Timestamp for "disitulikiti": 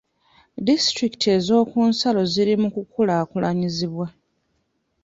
0.67-1.27